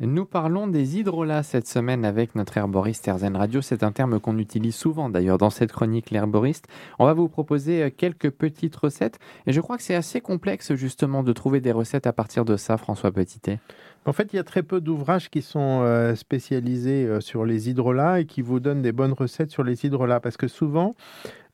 [0.00, 3.60] Nous parlons des hydrolats cette semaine avec notre herboriste Erzen Radio.
[3.60, 6.68] C'est un terme qu'on utilise souvent d'ailleurs dans cette chronique l'herboriste.
[7.00, 10.72] On va vous proposer euh, quelques petites recettes et je crois que c'est assez complexe
[10.74, 13.58] justement de trouver des recettes à partir de ça, François Petitet.
[14.06, 17.68] En fait, il y a très peu d'ouvrages qui sont euh, spécialisés euh, sur les
[17.68, 20.94] hydrolats et qui vous donnent des bonnes recettes sur les hydrolats parce que souvent,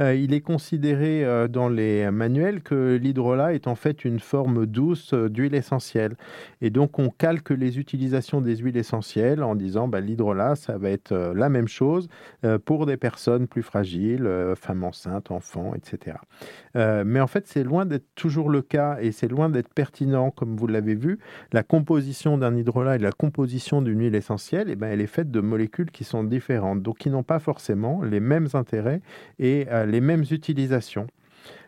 [0.00, 4.66] euh, il est considéré euh, dans les manuels que l'hydrolat est en fait une forme
[4.66, 6.16] douce euh, d'huile essentielle.
[6.62, 10.90] Et donc on calque les utilisations des huiles essentielles en disant bah, l'hydrolat, ça va
[10.90, 12.08] être la même chose
[12.64, 16.16] pour des personnes plus fragiles, femmes enceintes, enfants, etc.
[16.74, 20.56] mais en fait, c'est loin d'être toujours le cas et c'est loin d'être pertinent, comme
[20.56, 21.18] vous l'avez vu.
[21.52, 25.30] La composition d'un hydrolat et la composition d'une huile essentielle, eh ben, elle est faite
[25.30, 29.00] de molécules qui sont différentes, donc qui n'ont pas forcément les mêmes intérêts
[29.38, 31.06] et les mêmes utilisations.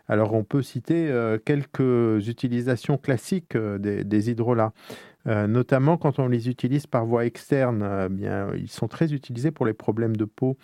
[0.07, 4.73] Alors on peut citer euh, quelques utilisations classiques euh, des, hydrolats.
[5.27, 9.65] Euh, notamment quand on les utilise par voie externe, bien, ils sont très utilisés pour
[9.65, 10.57] les problèmes de peau.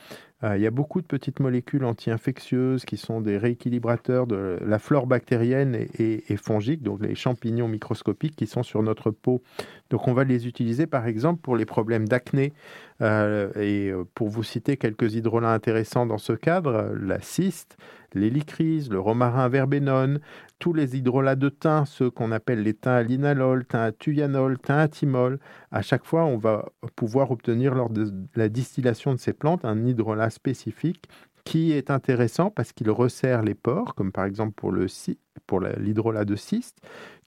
[0.44, 5.06] il y a beaucoup de petites molécules anti-infectieuses qui sont des rééquilibrateurs de la flore
[5.06, 9.42] bactérienne et, et, fongique, donc les champignons microscopiques qui sont sur notre peau.
[9.90, 12.54] Donc on va les utiliser par exemple pour les problèmes d'acné.
[13.02, 17.78] et pour vous citer quelques hydrolats intéressants dans ce cadre, la cyste,
[18.16, 20.20] l'hélicryse, le romarin verbenone,
[20.60, 24.58] tous les hydrolats de thym, ceux qu'on appelle les thym à linalol, thym à thuyanol,
[24.60, 25.40] thym à thymol.
[25.72, 26.66] À chaque fois, on va
[26.96, 31.10] pouvoir obtenir lors de la distillation de ces plantes un hydrolat spécifique
[31.46, 36.78] qui est intéressant parce qu'il resserre les pores, comme par exemple pour l'hydrolat de cyste,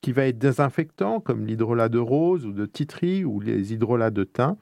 [0.01, 4.25] qui va être désinfectant, comme l'hydrolat de rose ou de titri ou les hydrolats de
[4.25, 4.57] thym,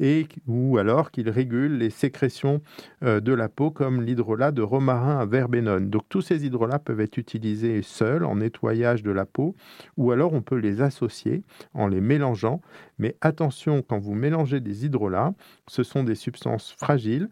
[0.00, 2.60] et ou alors qu'il régule les sécrétions
[3.02, 5.90] euh, de la peau comme l'hydrolat de romarin à verbenone.
[5.90, 9.54] Donc tous ces hydrolats peuvent être utilisés seuls en nettoyage de la peau
[9.96, 11.44] ou alors on peut les associer
[11.74, 12.60] en les mélangeant.
[12.98, 15.34] Mais attention, quand vous mélangez des hydrolats,
[15.68, 17.28] ce sont des substances fragiles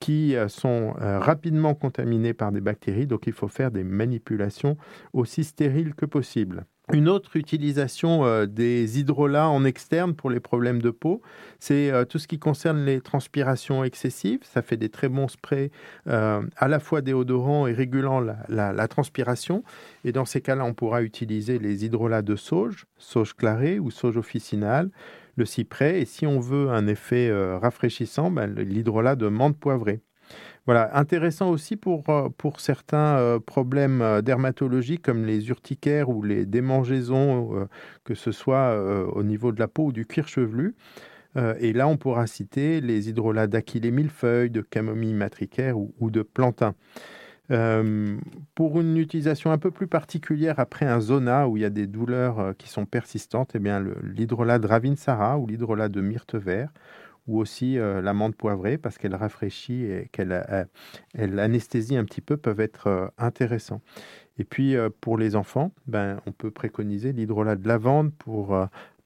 [0.00, 4.76] qui euh, sont euh, rapidement contaminées par des bactéries, donc il faut faire des manipulations
[5.12, 6.66] aussi stériles que possible.
[6.90, 11.20] Une autre utilisation euh, des hydrolats en externe pour les problèmes de peau,
[11.58, 14.40] c'est euh, tout ce qui concerne les transpirations excessives.
[14.42, 15.70] Ça fait des très bons sprays
[16.06, 19.64] euh, à la fois déodorants et régulant la, transpiration.
[20.04, 24.16] Et dans ces cas-là, on pourra utiliser les hydrolats de sauge, sauge clarée ou sauge
[24.16, 24.90] officinale,
[25.36, 26.00] le cyprès.
[26.00, 30.00] Et si on veut un effet rafraîchissant, ben, l'hydrolat de menthe poivrée.
[30.68, 36.22] Voilà, intéressant aussi pour, euh, pour certains euh, problèmes euh, dermatologiques comme les urticaires ou
[36.22, 37.66] les démangeaisons,
[38.04, 38.78] que ce soit
[39.14, 40.74] au niveau de la peau ou du cuir chevelu.
[41.36, 46.74] et là, on pourra citer les hydrolats d'aquilée millefeuille, de camomille matricaire ou, de plantain.
[48.54, 51.86] pour une utilisation un peu plus particulière après un zona où il y a des
[51.86, 56.72] douleurs qui sont persistantes, eh bien l'hydrolat de ravinsara ou l'hydrolat de myrte vert
[57.28, 60.64] ou aussi euh, l'amande poivrée parce qu'elle rafraîchit et qu'elle euh,
[61.14, 63.82] elle anesthésie un petit peu peuvent être euh, intéressants.
[64.38, 68.56] Et puis pour les enfants, ben, on peut préconiser l'hydrolat de lavande pour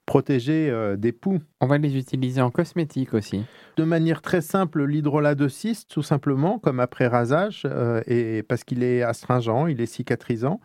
[0.04, 1.38] protéger des poux.
[1.62, 3.42] On va les utiliser en cosmétique aussi.
[3.78, 7.66] De manière très simple, l'hydrolat de cyste, tout simplement, comme après rasage,
[8.06, 10.60] et parce qu'il est astringent, il est cicatrisant.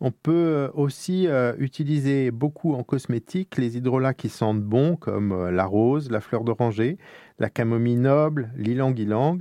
[0.00, 5.32] On peut euh, aussi euh, utiliser beaucoup en cosmétique les hydrolats qui sentent bon, comme
[5.32, 6.98] euh, la rose, la fleur d'oranger,
[7.40, 9.40] la camomille noble, l'ilang-ilang,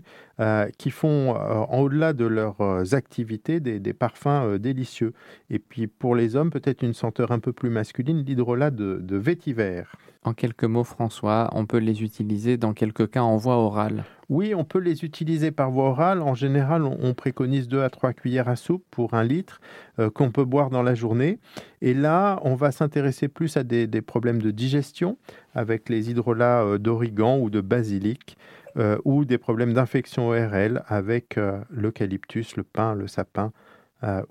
[0.78, 5.13] qui font, en au-delà de leurs activités, des, parfums délicieux.
[5.50, 9.18] Et puis pour les hommes, peut-être une senteur un peu plus masculine, l'hydrolat de, de
[9.18, 9.81] vétiver.
[10.24, 14.03] En quelques mots, François, on peut les utiliser dans quelques cas en voie orale.
[14.30, 16.22] Oui, on peut les utiliser par voie orale.
[16.22, 19.62] En général, on, préconise 2 à 3 cuillères à soupe pour un litre
[20.00, 21.40] euh, qu'on peut boire dans la journée.
[21.82, 25.18] Et là, on va s'intéresser plus à des, problèmes de digestion
[25.56, 28.38] avec les hydrolats euh, d'origan ou de basilic
[28.78, 31.40] euh, ou des problèmes d'infection ORL avec
[31.70, 33.54] l'eucalyptus, le pin, le sapin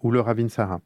[0.03, 0.81] ou le ravinsara.